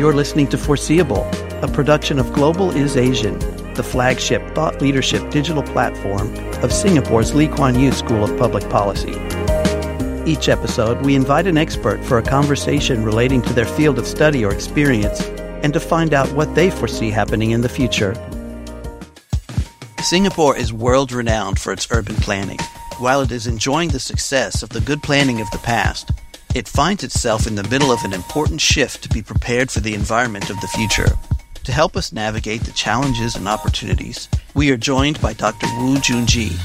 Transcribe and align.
You're 0.00 0.14
listening 0.14 0.46
to 0.46 0.56
Foreseeable, 0.56 1.28
a 1.60 1.68
production 1.68 2.18
of 2.18 2.32
Global 2.32 2.70
is 2.70 2.96
Asian, 2.96 3.38
the 3.74 3.82
flagship 3.82 4.40
thought 4.54 4.80
leadership 4.80 5.28
digital 5.28 5.62
platform 5.62 6.34
of 6.64 6.72
Singapore's 6.72 7.34
Lee 7.34 7.48
Kuan 7.48 7.78
Yew 7.78 7.92
School 7.92 8.24
of 8.24 8.34
Public 8.38 8.66
Policy. 8.70 9.12
Each 10.24 10.48
episode, 10.48 11.04
we 11.04 11.14
invite 11.14 11.46
an 11.46 11.58
expert 11.58 12.02
for 12.02 12.16
a 12.16 12.22
conversation 12.22 13.04
relating 13.04 13.42
to 13.42 13.52
their 13.52 13.66
field 13.66 13.98
of 13.98 14.06
study 14.06 14.42
or 14.42 14.54
experience 14.54 15.20
and 15.62 15.74
to 15.74 15.80
find 15.80 16.14
out 16.14 16.32
what 16.32 16.54
they 16.54 16.70
foresee 16.70 17.10
happening 17.10 17.50
in 17.50 17.60
the 17.60 17.68
future. 17.68 18.14
Singapore 20.02 20.56
is 20.56 20.72
world 20.72 21.12
renowned 21.12 21.58
for 21.58 21.74
its 21.74 21.86
urban 21.90 22.16
planning. 22.16 22.58
While 23.00 23.20
it 23.20 23.32
is 23.32 23.46
enjoying 23.46 23.90
the 23.90 24.00
success 24.00 24.62
of 24.62 24.70
the 24.70 24.80
good 24.80 25.02
planning 25.02 25.42
of 25.42 25.50
the 25.50 25.58
past, 25.58 26.10
it 26.54 26.66
finds 26.66 27.04
itself 27.04 27.46
in 27.46 27.54
the 27.54 27.68
middle 27.68 27.92
of 27.92 28.02
an 28.02 28.12
important 28.12 28.60
shift 28.60 29.02
to 29.02 29.08
be 29.08 29.22
prepared 29.22 29.70
for 29.70 29.80
the 29.80 29.94
environment 29.94 30.50
of 30.50 30.60
the 30.60 30.68
future. 30.68 31.12
To 31.64 31.72
help 31.72 31.96
us 31.96 32.12
navigate 32.12 32.62
the 32.62 32.72
challenges 32.72 33.36
and 33.36 33.46
opportunities, 33.46 34.28
we 34.54 34.70
are 34.72 34.76
joined 34.76 35.20
by 35.20 35.34
Dr. 35.34 35.66
Woo 35.78 36.00
Jun 36.00 36.26
Jie. 36.26 36.56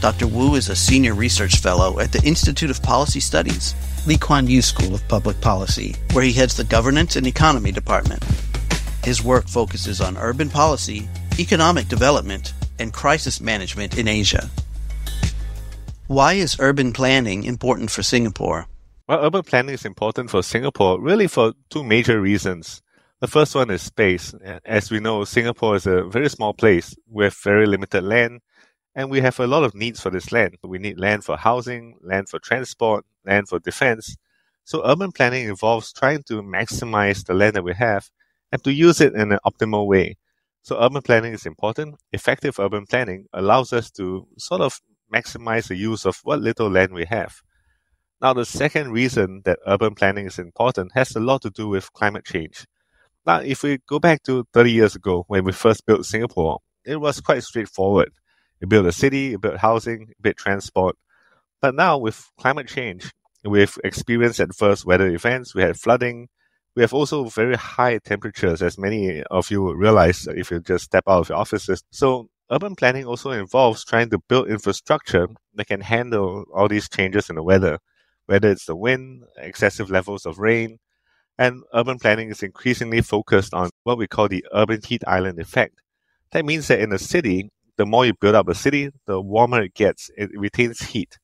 Dr. 0.00 0.26
Woo 0.26 0.56
is 0.56 0.68
a 0.68 0.76
senior 0.76 1.14
research 1.14 1.58
fellow 1.58 2.00
at 2.00 2.10
the 2.10 2.22
Institute 2.24 2.70
of 2.70 2.82
Policy 2.82 3.20
Studies, 3.20 3.74
Lee 4.06 4.18
Kuan 4.18 4.48
Yew 4.48 4.62
School 4.62 4.94
of 4.94 5.06
Public 5.08 5.40
Policy, 5.40 5.94
where 6.12 6.24
he 6.24 6.32
heads 6.32 6.56
the 6.56 6.64
Governance 6.64 7.14
and 7.14 7.26
Economy 7.26 7.70
Department. 7.70 8.22
His 9.04 9.22
work 9.22 9.46
focuses 9.46 10.00
on 10.00 10.16
urban 10.16 10.50
policy, 10.50 11.08
economic 11.38 11.86
development, 11.88 12.52
and 12.80 12.92
crisis 12.92 13.40
management 13.40 13.96
in 13.96 14.08
Asia. 14.08 14.50
Why 16.08 16.34
is 16.34 16.56
urban 16.58 16.92
planning 16.92 17.44
important 17.44 17.90
for 17.90 18.02
Singapore? 18.02 18.66
Well, 19.08 19.24
urban 19.24 19.42
planning 19.42 19.74
is 19.74 19.84
important 19.84 20.30
for 20.30 20.42
Singapore 20.42 21.00
really 21.00 21.26
for 21.26 21.54
two 21.70 21.84
major 21.84 22.20
reasons. 22.20 22.82
The 23.20 23.26
first 23.26 23.54
one 23.54 23.70
is 23.70 23.82
space. 23.82 24.34
As 24.64 24.90
we 24.90 25.00
know, 25.00 25.24
Singapore 25.24 25.76
is 25.76 25.86
a 25.86 26.04
very 26.04 26.28
small 26.28 26.52
place 26.54 26.94
with 27.06 27.34
very 27.42 27.66
limited 27.66 28.02
land, 28.04 28.40
and 28.94 29.10
we 29.10 29.20
have 29.20 29.40
a 29.40 29.46
lot 29.46 29.64
of 29.64 29.74
needs 29.74 30.00
for 30.00 30.10
this 30.10 30.32
land. 30.32 30.56
We 30.62 30.78
need 30.78 30.98
land 31.00 31.24
for 31.24 31.36
housing, 31.36 31.98
land 32.02 32.28
for 32.30 32.38
transport, 32.38 33.06
land 33.26 33.48
for 33.48 33.58
defense. 33.58 34.16
So 34.64 34.86
urban 34.86 35.12
planning 35.12 35.48
involves 35.48 35.92
trying 35.92 36.22
to 36.24 36.42
maximize 36.42 37.24
the 37.26 37.34
land 37.34 37.56
that 37.56 37.64
we 37.64 37.74
have 37.74 38.10
and 38.52 38.62
to 38.64 38.72
use 38.72 39.00
it 39.00 39.14
in 39.14 39.32
an 39.32 39.38
optimal 39.46 39.86
way. 39.86 40.18
So 40.62 40.80
urban 40.82 41.02
planning 41.02 41.34
is 41.34 41.46
important. 41.46 41.96
Effective 42.12 42.58
urban 42.58 42.86
planning 42.86 43.26
allows 43.32 43.72
us 43.72 43.90
to 43.92 44.28
sort 44.38 44.62
of 44.62 44.80
maximize 45.14 45.68
the 45.68 45.76
use 45.76 46.06
of 46.06 46.20
what 46.24 46.40
little 46.40 46.70
land 46.70 46.92
we 46.94 47.06
have. 47.06 47.42
Now, 48.24 48.32
the 48.32 48.46
second 48.46 48.90
reason 48.90 49.42
that 49.44 49.58
urban 49.66 49.94
planning 49.94 50.24
is 50.24 50.38
important 50.38 50.92
has 50.94 51.14
a 51.14 51.20
lot 51.20 51.42
to 51.42 51.50
do 51.50 51.68
with 51.68 51.92
climate 51.92 52.24
change. 52.24 52.64
Now, 53.26 53.40
if 53.40 53.62
we 53.62 53.80
go 53.86 53.98
back 53.98 54.22
to 54.22 54.46
30 54.54 54.72
years 54.72 54.96
ago 54.96 55.26
when 55.28 55.44
we 55.44 55.52
first 55.52 55.84
built 55.84 56.06
Singapore, 56.06 56.60
it 56.86 56.96
was 56.96 57.20
quite 57.20 57.42
straightforward. 57.42 58.12
You 58.62 58.66
build 58.66 58.86
a 58.86 58.92
city, 58.92 59.32
you 59.32 59.38
build 59.38 59.58
housing, 59.58 60.06
we 60.06 60.14
built 60.22 60.38
transport. 60.38 60.96
But 61.60 61.74
now, 61.74 61.98
with 61.98 62.30
climate 62.40 62.66
change, 62.66 63.12
we've 63.44 63.76
experienced 63.84 64.40
adverse 64.40 64.86
weather 64.86 65.08
events, 65.08 65.54
we 65.54 65.60
had 65.60 65.78
flooding, 65.78 66.28
we 66.74 66.80
have 66.80 66.94
also 66.94 67.24
very 67.24 67.56
high 67.56 67.98
temperatures, 67.98 68.62
as 68.62 68.78
many 68.78 69.22
of 69.24 69.50
you 69.50 69.60
will 69.60 69.76
realize 69.76 70.26
if 70.28 70.50
you 70.50 70.60
just 70.60 70.86
step 70.86 71.04
out 71.06 71.20
of 71.20 71.28
your 71.28 71.36
offices. 71.36 71.82
So, 71.90 72.30
urban 72.50 72.74
planning 72.74 73.04
also 73.04 73.32
involves 73.32 73.84
trying 73.84 74.08
to 74.08 74.18
build 74.30 74.48
infrastructure 74.48 75.28
that 75.56 75.66
can 75.66 75.82
handle 75.82 76.46
all 76.54 76.68
these 76.68 76.88
changes 76.88 77.28
in 77.28 77.36
the 77.36 77.42
weather 77.42 77.80
whether 78.26 78.50
it's 78.50 78.66
the 78.66 78.76
wind, 78.76 79.24
excessive 79.38 79.90
levels 79.90 80.26
of 80.26 80.38
rain, 80.38 80.78
and 81.38 81.62
urban 81.74 81.98
planning 81.98 82.30
is 82.30 82.42
increasingly 82.42 83.00
focused 83.02 83.54
on 83.54 83.70
what 83.84 83.98
we 83.98 84.06
call 84.06 84.28
the 84.28 84.44
urban 84.54 84.80
heat 84.86 85.02
island 85.06 85.38
effect. 85.40 85.80
That 86.32 86.44
means 86.44 86.68
that 86.68 86.80
in 86.80 86.92
a 86.92 86.98
city, 86.98 87.50
the 87.76 87.86
more 87.86 88.06
you 88.06 88.14
build 88.14 88.34
up 88.36 88.48
a 88.48 88.54
city, 88.54 88.90
the 89.06 89.20
warmer 89.20 89.62
it 89.62 89.74
gets. 89.74 90.10
It 90.16 90.30
retains 90.34 90.80
heat. 90.80 91.18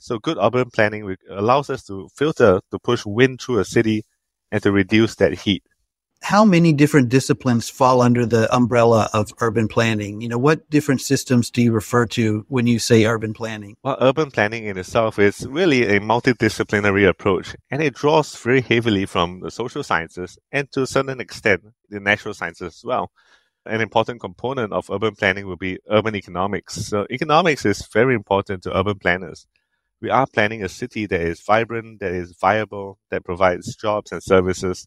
So 0.00 0.18
good 0.18 0.38
urban 0.40 0.70
planning 0.70 1.16
allows 1.30 1.70
us 1.70 1.84
to 1.86 2.08
filter, 2.16 2.60
to 2.70 2.78
push 2.80 3.04
wind 3.06 3.40
through 3.40 3.60
a 3.60 3.64
city 3.64 4.04
and 4.50 4.62
to 4.62 4.72
reduce 4.72 5.16
that 5.16 5.34
heat 5.40 5.64
how 6.22 6.44
many 6.44 6.72
different 6.72 7.08
disciplines 7.08 7.68
fall 7.68 8.00
under 8.00 8.24
the 8.24 8.52
umbrella 8.54 9.10
of 9.12 9.32
urban 9.40 9.66
planning? 9.68 10.20
You 10.20 10.28
know, 10.28 10.38
what 10.38 10.68
different 10.70 11.00
systems 11.00 11.50
do 11.50 11.60
you 11.60 11.72
refer 11.72 12.06
to 12.06 12.46
when 12.48 12.66
you 12.66 12.78
say 12.78 13.04
urban 13.04 13.34
planning? 13.34 13.76
Well, 13.82 13.96
urban 14.00 14.30
planning 14.30 14.64
in 14.64 14.78
itself 14.78 15.18
is 15.18 15.46
really 15.46 15.84
a 15.96 16.00
multidisciplinary 16.00 17.08
approach, 17.08 17.56
and 17.70 17.82
it 17.82 17.94
draws 17.94 18.36
very 18.36 18.60
heavily 18.60 19.04
from 19.04 19.40
the 19.40 19.50
social 19.50 19.82
sciences 19.82 20.38
and 20.52 20.70
to 20.72 20.82
a 20.82 20.86
certain 20.86 21.20
extent 21.20 21.62
the 21.88 22.00
natural 22.00 22.34
sciences 22.34 22.76
as 22.78 22.82
well. 22.84 23.10
An 23.66 23.80
important 23.80 24.20
component 24.20 24.72
of 24.72 24.90
urban 24.90 25.14
planning 25.14 25.46
will 25.46 25.56
be 25.56 25.78
urban 25.90 26.16
economics. 26.16 26.74
So, 26.74 27.06
economics 27.10 27.64
is 27.64 27.86
very 27.92 28.14
important 28.14 28.62
to 28.64 28.76
urban 28.76 28.98
planners. 28.98 29.46
We 30.00 30.10
are 30.10 30.26
planning 30.26 30.64
a 30.64 30.68
city 30.68 31.06
that 31.06 31.20
is 31.20 31.40
vibrant, 31.40 32.00
that 32.00 32.12
is 32.12 32.34
viable, 32.40 32.98
that 33.10 33.24
provides 33.24 33.76
jobs 33.76 34.10
and 34.10 34.22
services 34.22 34.86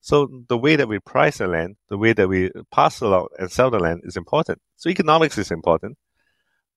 so 0.00 0.28
the 0.48 0.58
way 0.58 0.76
that 0.76 0.88
we 0.88 0.98
price 1.00 1.38
the 1.38 1.48
land, 1.48 1.76
the 1.88 1.98
way 1.98 2.12
that 2.12 2.28
we 2.28 2.50
parcel 2.70 3.14
out 3.14 3.32
and 3.38 3.50
sell 3.50 3.70
the 3.70 3.78
land 3.78 4.02
is 4.04 4.16
important. 4.16 4.60
So 4.76 4.88
economics 4.88 5.38
is 5.38 5.50
important. 5.50 5.98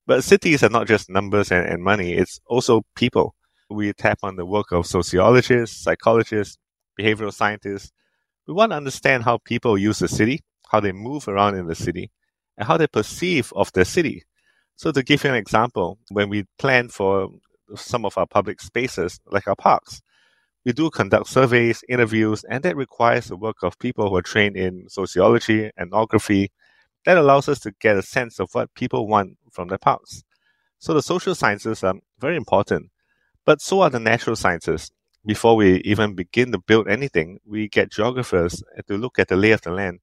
But 0.07 0.23
cities 0.23 0.63
are 0.63 0.69
not 0.69 0.87
just 0.87 1.09
numbers 1.09 1.51
and, 1.51 1.67
and 1.67 1.83
money, 1.83 2.13
it's 2.13 2.39
also 2.47 2.81
people. 2.95 3.35
We 3.69 3.93
tap 3.93 4.19
on 4.23 4.35
the 4.35 4.45
work 4.45 4.71
of 4.71 4.87
sociologists, 4.87 5.83
psychologists, 5.83 6.57
behavioral 6.99 7.31
scientists. 7.31 7.91
We 8.47 8.55
want 8.55 8.71
to 8.71 8.77
understand 8.77 9.23
how 9.23 9.37
people 9.37 9.77
use 9.77 9.99
the 9.99 10.07
city, 10.07 10.41
how 10.71 10.79
they 10.79 10.91
move 10.91 11.27
around 11.27 11.55
in 11.55 11.67
the 11.67 11.75
city, 11.75 12.09
and 12.57 12.67
how 12.67 12.77
they 12.77 12.87
perceive 12.87 13.53
of 13.55 13.71
the 13.73 13.85
city. 13.85 14.23
So 14.75 14.91
to 14.91 15.03
give 15.03 15.23
you 15.23 15.29
an 15.29 15.35
example, 15.35 15.99
when 16.09 16.29
we 16.29 16.45
plan 16.57 16.89
for 16.89 17.29
some 17.75 18.05
of 18.05 18.17
our 18.17 18.25
public 18.25 18.61
spaces, 18.61 19.19
like 19.27 19.47
our 19.47 19.55
parks, 19.55 20.01
we 20.65 20.73
do 20.73 20.89
conduct 20.89 21.27
surveys, 21.27 21.83
interviews, 21.87 22.43
and 22.49 22.63
that 22.63 22.75
requires 22.75 23.27
the 23.27 23.37
work 23.37 23.57
of 23.63 23.79
people 23.79 24.09
who 24.09 24.15
are 24.17 24.21
trained 24.21 24.57
in 24.57 24.89
sociology, 24.89 25.71
and 25.77 25.87
ethnography. 25.87 26.51
That 27.05 27.17
allows 27.17 27.47
us 27.47 27.59
to 27.61 27.71
get 27.79 27.95
a 27.97 28.01
sense 28.01 28.39
of 28.39 28.49
what 28.51 28.73
people 28.73 29.07
want 29.07 29.37
from 29.51 29.69
their 29.69 29.77
parks. 29.77 30.23
So 30.77 30.93
the 30.93 31.01
social 31.01 31.33
sciences 31.33 31.83
are 31.83 31.95
very 32.19 32.35
important, 32.35 32.91
but 33.45 33.61
so 33.61 33.81
are 33.81 33.89
the 33.89 33.99
natural 33.99 34.35
sciences. 34.35 34.91
Before 35.25 35.55
we 35.55 35.77
even 35.81 36.15
begin 36.15 36.51
to 36.51 36.59
build 36.59 36.87
anything, 36.87 37.39
we 37.45 37.67
get 37.67 37.91
geographers 37.91 38.63
to 38.87 38.97
look 38.97 39.19
at 39.19 39.27
the 39.27 39.35
lay 39.35 39.51
of 39.51 39.61
the 39.61 39.71
land. 39.71 39.99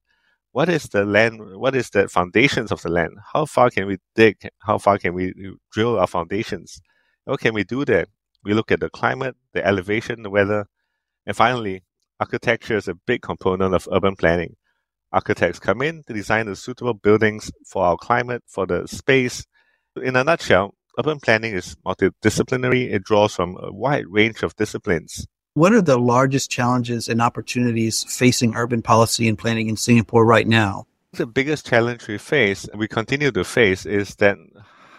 What 0.51 0.69
is 0.69 0.83
the 0.83 1.05
land? 1.05 1.39
What 1.57 1.75
is 1.75 1.89
the 1.89 2.07
foundations 2.07 2.71
of 2.71 2.81
the 2.81 2.89
land? 2.89 3.13
How 3.33 3.45
far 3.45 3.69
can 3.69 3.87
we 3.87 3.97
dig? 4.15 4.37
How 4.59 4.77
far 4.77 4.97
can 4.97 5.13
we 5.13 5.33
drill 5.71 5.99
our 5.99 6.07
foundations? 6.07 6.81
How 7.27 7.35
can 7.35 7.53
we 7.53 7.63
do 7.63 7.85
that? 7.85 8.09
We 8.47 8.53
look 8.53 8.71
at 8.71 8.79
the 8.79 8.89
climate, 8.89 9.35
the 9.51 9.67
elevation, 9.67 10.23
the 10.23 10.29
weather, 10.29 10.67
and 11.25 11.35
finally, 11.35 11.83
architecture 12.17 12.77
is 12.77 12.87
a 12.87 12.93
big 12.93 13.21
component 13.21 13.75
of 13.75 13.89
urban 13.91 14.15
planning. 14.15 14.55
Architects 15.11 15.59
come 15.59 15.81
in 15.81 16.03
to 16.03 16.13
design 16.13 16.45
the 16.45 16.55
suitable 16.55 16.93
buildings 16.93 17.51
for 17.65 17.83
our 17.83 17.97
climate, 17.97 18.43
for 18.47 18.65
the 18.65 18.87
space. 18.87 19.45
In 20.01 20.15
a 20.15 20.23
nutshell, 20.23 20.75
urban 20.97 21.19
planning 21.19 21.55
is 21.55 21.75
multidisciplinary. 21.85 22.89
It 22.89 23.03
draws 23.03 23.35
from 23.35 23.57
a 23.61 23.69
wide 23.73 24.05
range 24.07 24.43
of 24.43 24.55
disciplines. 24.55 25.27
What 25.55 25.73
are 25.73 25.81
the 25.81 25.99
largest 25.99 26.49
challenges 26.49 27.09
and 27.09 27.21
opportunities 27.21 28.05
facing 28.05 28.55
urban 28.55 28.81
policy 28.81 29.27
and 29.27 29.37
planning 29.37 29.67
in 29.67 29.75
Singapore 29.75 30.25
right 30.25 30.47
now? 30.47 30.87
The 31.11 31.27
biggest 31.27 31.67
challenge 31.67 32.07
we 32.07 32.17
face, 32.17 32.63
and 32.63 32.79
we 32.79 32.87
continue 32.87 33.31
to 33.31 33.43
face, 33.43 33.85
is 33.85 34.15
that 34.15 34.37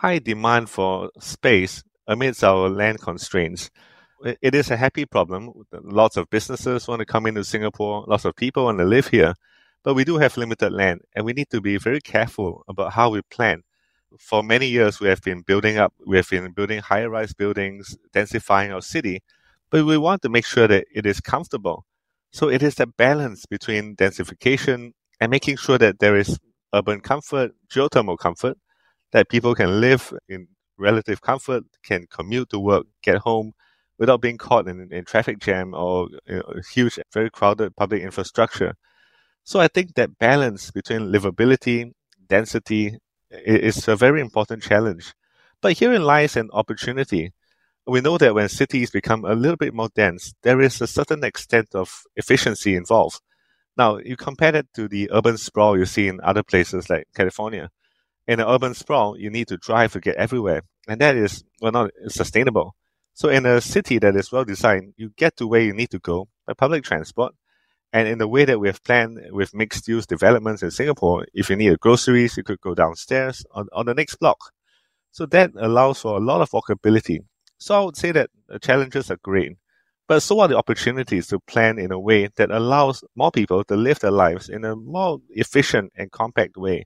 high 0.00 0.19
demand 0.19 0.69
for 0.69 1.10
space 1.19 1.82
amidst 2.09 2.43
our 2.43 2.69
land 2.69 3.01
constraints. 3.01 3.71
It 4.25 4.55
is 4.55 4.71
a 4.71 4.77
happy 4.77 5.05
problem. 5.05 5.53
Lots 5.71 6.16
of 6.16 6.28
businesses 6.31 6.89
want 6.89 6.99
to 7.01 7.07
come 7.07 7.27
into 7.27 7.45
Singapore, 7.45 8.05
lots 8.09 8.25
of 8.25 8.34
people 8.34 8.65
want 8.65 8.78
to 8.78 8.84
live 8.84 9.07
here, 9.09 9.34
but 9.84 9.95
we 9.95 10.05
do 10.05 10.19
have 10.19 10.37
limited 10.37 10.72
land 10.72 11.03
and 11.15 11.25
we 11.25 11.33
need 11.33 11.51
to 11.51 11.60
be 11.60 11.78
very 11.78 12.01
careful 12.01 12.65
about 12.66 12.95
how 12.95 13.10
we 13.10 13.22
plan. 13.22 13.63
For 14.19 14.43
many 14.43 14.66
years, 14.66 14.99
we 14.99 15.09
have 15.09 15.22
been 15.22 15.43
building 15.43 15.77
up, 15.77 15.93
we 16.05 16.16
have 16.16 16.28
been 16.28 16.51
building 16.53 16.81
high 16.81 17.05
rise 17.05 17.34
buildings, 17.34 17.97
densifying 18.13 18.75
our 18.75 18.83
city, 18.83 19.22
but 19.71 19.84
we 19.84 19.99
want 19.99 20.22
to 20.22 20.28
make 20.28 20.47
sure 20.47 20.66
that 20.66 20.87
it 20.93 21.07
is 21.07 21.21
comfortable. 21.21 21.84
So 22.33 22.49
it 22.49 22.63
is 22.63 22.75
that 22.77 22.97
balance 22.97 23.47
between 23.47 23.97
densification 23.97 24.93
and 25.21 25.31
making 25.31 25.59
sure 25.59 25.78
that 25.78 25.99
there 26.01 26.16
is 26.16 26.39
urban 26.75 27.01
comfort, 27.01 27.53
geothermal 27.71 28.19
comfort, 28.19 28.57
that 29.13 29.28
people 29.28 29.54
can 29.54 29.81
live 29.81 30.13
in 30.28 30.49
relative 30.78 31.21
comfort, 31.21 31.65
can 31.83 32.07
commute 32.10 32.51
to 32.51 32.59
work, 32.59 32.86
get 33.03 33.19
home 33.19 33.53
without 33.98 34.21
being 34.21 34.39
caught 34.39 34.69
in, 34.69 34.89
in 34.92 35.04
traffic 35.04 35.39
jam 35.41 35.75
or 35.75 36.09
you 36.27 36.36
know, 36.36 36.54
huge, 36.72 36.98
very 37.13 37.30
crowded 37.30 37.77
public 37.77 38.03
infrastructure. 38.03 38.75
So 39.45 39.60
I 39.60 39.69
think 39.69 39.95
that 39.95 40.19
balance 40.19 40.71
between 40.71 41.13
livability, 41.13 41.92
density 42.28 42.98
is 43.30 43.89
a 43.89 43.97
very 43.97 44.21
important 44.21 44.63
challenge. 44.63 45.15
But 45.60 45.78
herein 45.78 46.03
lies 46.04 46.36
an 46.36 46.51
opportunity. 46.53 47.33
We 47.86 48.01
know 48.01 48.19
that 48.19 48.34
when 48.34 48.48
cities 48.48 48.91
become 48.91 49.25
a 49.25 49.34
little 49.34 49.57
bit 49.57 49.75
more 49.75 49.89
dense, 49.95 50.34
there 50.42 50.60
is 50.60 50.80
a 50.80 50.86
certain 50.86 51.25
extent 51.25 51.75
of 51.75 52.03
efficiency 52.16 52.77
involved. 52.77 53.21
Now, 53.77 53.98
you 53.98 54.16
compare 54.16 54.53
that 54.53 54.72
to 54.75 54.89
the 54.89 55.10
urban 55.13 55.39
sprawl 55.39 55.78
you 55.78 55.86
see 55.86 56.09
in 56.09 56.21
other 56.22 56.42
places 56.42 56.91
like 56.91 57.09
California. 57.15 57.71
In 58.28 58.39
an 58.39 58.47
urban 58.47 58.75
sprawl, 58.75 59.19
you 59.19 59.30
need 59.30 59.48
to 59.48 59.57
drive 59.57 59.95
to 59.95 60.01
get 60.01 60.15
everywhere, 60.16 60.63
and 60.86 61.01
that 61.01 61.16
is 61.16 61.42
well 61.60 61.72
not 61.72 61.91
sustainable. 62.09 62.77
So, 63.15 63.28
in 63.30 63.47
a 63.47 63.60
city 63.60 63.98
that 63.98 64.15
is 64.15 64.30
well 64.30 64.45
designed, 64.45 64.95
you 64.97 65.10
get 65.16 65.36
to 65.39 65.48
where 65.48 65.63
you 65.63 65.72
need 65.72 65.91
to 65.91 65.98
go 65.98 66.28
by 66.47 66.53
public 66.53 66.84
transport. 66.84 67.34
And 67.92 68.07
in 68.07 68.19
the 68.19 68.28
way 68.28 68.45
that 68.45 68.60
we 68.60 68.69
have 68.69 68.84
planned 68.84 69.19
with 69.33 69.54
mixed 69.54 69.89
use 69.89 70.07
developments 70.07 70.63
in 70.63 70.71
Singapore, 70.71 71.27
if 71.34 71.51
you 71.51 71.57
need 71.57 71.80
groceries, 71.80 72.36
you 72.36 72.45
could 72.45 72.60
go 72.60 72.75
downstairs 72.75 73.45
on, 73.53 73.66
on 73.72 73.86
the 73.86 73.95
next 73.95 74.16
block. 74.16 74.39
So 75.13 75.27
that 75.27 75.53
allows 75.57 76.03
for 76.03 76.16
a 76.16 76.21
lot 76.21 76.42
of 76.42 76.51
walkability. 76.51 77.21
So 77.59 77.80
I 77.80 77.84
would 77.84 77.97
say 77.97 78.13
that 78.13 78.30
the 78.47 78.59
challenges 78.59 79.10
are 79.10 79.19
great, 79.22 79.57
but 80.07 80.21
so 80.21 80.41
are 80.41 80.48
the 80.48 80.59
opportunities 80.59 81.28
to 81.28 81.41
plan 81.41 81.78
in 81.78 81.92
a 81.92 81.98
way 81.98 82.28
that 82.36 82.51
allows 82.51 83.03
more 83.16 83.30
people 83.33 83.65
to 83.65 83.77
live 83.77 84.01
their 84.01 84.10
lives 84.10 84.51
in 84.51 84.65
a 84.65 84.77
more 84.77 85.19
efficient 85.30 85.92
and 85.97 86.13
compact 86.13 86.57
way. 86.59 86.84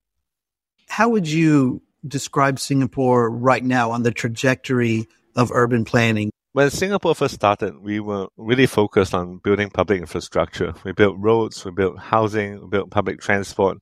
How 0.92 1.08
would 1.08 1.26
you 1.26 1.80
describe 2.06 2.58
Singapore 2.58 3.30
right 3.30 3.64
now 3.64 3.92
on 3.92 4.02
the 4.02 4.10
trajectory 4.10 5.08
of 5.34 5.50
urban 5.50 5.86
planning? 5.86 6.30
When 6.52 6.68
Singapore 6.68 7.14
first 7.14 7.32
started, 7.32 7.78
we 7.78 7.98
were 7.98 8.28
really 8.36 8.66
focused 8.66 9.14
on 9.14 9.38
building 9.38 9.70
public 9.70 10.00
infrastructure. 10.00 10.74
We 10.84 10.92
built 10.92 11.16
roads, 11.18 11.64
we 11.64 11.70
built 11.70 11.98
housing, 11.98 12.60
we 12.60 12.66
built 12.68 12.90
public 12.90 13.22
transport. 13.22 13.78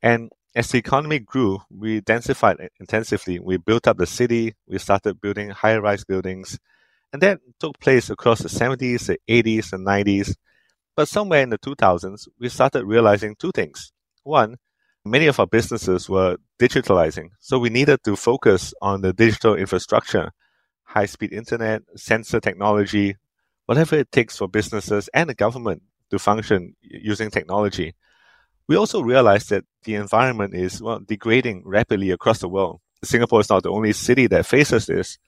And 0.00 0.30
as 0.54 0.68
the 0.68 0.78
economy 0.78 1.18
grew, 1.18 1.58
we 1.76 2.00
densified 2.02 2.68
intensively. 2.78 3.40
We 3.40 3.56
built 3.56 3.88
up 3.88 3.96
the 3.96 4.06
city, 4.06 4.54
we 4.68 4.78
started 4.78 5.20
building 5.20 5.50
high 5.50 5.78
rise 5.78 6.04
buildings, 6.04 6.60
and 7.12 7.20
that 7.20 7.40
took 7.58 7.80
place 7.80 8.10
across 8.10 8.38
the 8.38 8.48
70s, 8.48 9.06
the 9.06 9.18
80s, 9.28 9.72
and 9.72 9.84
90s. 9.84 10.36
But 10.94 11.08
somewhere 11.08 11.42
in 11.42 11.50
the 11.50 11.58
2000s, 11.58 12.28
we 12.38 12.48
started 12.48 12.84
realizing 12.84 13.34
two 13.34 13.50
things. 13.50 13.90
One, 14.22 14.58
many 15.04 15.26
of 15.26 15.38
our 15.40 15.46
businesses 15.46 16.08
were 16.08 16.36
digitalizing, 16.58 17.30
so 17.40 17.58
we 17.58 17.70
needed 17.70 18.02
to 18.04 18.16
focus 18.16 18.74
on 18.80 19.02
the 19.02 19.12
digital 19.12 19.54
infrastructure, 19.54 20.32
high 20.84 21.06
speed 21.06 21.32
internet, 21.32 21.82
sensor 21.96 22.40
technology, 22.40 23.16
whatever 23.66 23.96
it 23.96 24.12
takes 24.12 24.36
for 24.36 24.48
businesses 24.48 25.08
and 25.14 25.28
the 25.28 25.34
government 25.34 25.82
to 26.10 26.18
function 26.18 26.74
using 26.82 27.30
technology 27.30 27.94
we 28.66 28.76
also 28.76 29.02
realized 29.02 29.50
that 29.50 29.64
the 29.84 29.94
environment 29.94 30.54
is 30.54 30.80
well, 30.80 31.00
degrading 31.00 31.62
rapidly 31.66 32.10
across 32.10 32.38
the 32.38 32.48
world. 32.48 32.80
Singapore 33.02 33.40
is 33.40 33.50
not 33.50 33.62
the 33.62 33.70
only 33.70 33.92
city 33.92 34.26
that 34.28 34.46
faces 34.46 34.86
this, 34.86 35.18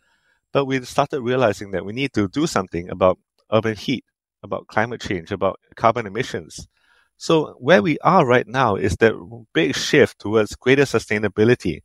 but 0.53 0.65
we 0.65 0.81
started 0.83 1.21
realizing 1.21 1.73
that 1.73 1.85
we 1.85 1.93
need 1.93 2.15
to 2.15 2.29
do 2.29 2.47
something 2.47 2.89
about 2.89 3.19
urban 3.53 3.77
heat, 3.77 4.05
about 4.43 4.67
climate 4.69 5.01
change, 5.01 5.31
about 5.31 5.61
carbon 5.75 6.07
emissions. 6.07 6.67
So 7.17 7.55
where 7.59 7.83
we 7.83 7.99
are 8.01 8.27
right 8.27 8.47
now 8.47 8.77
is 8.77 8.97
that 8.97 9.15
big 9.55 9.75
shift 9.75 10.19
towards 10.19 10.55
greater 10.57 10.83
sustainability. 10.85 11.81